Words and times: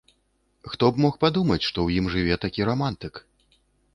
Хто 0.71 0.85
б 0.93 1.03
мог 1.05 1.19
падумаць, 1.23 1.59
што 1.59 1.69
ў 1.83 1.89
ім 2.03 2.09
жыве 2.15 2.39
такі 2.45 2.61
рамантык! 2.69 3.13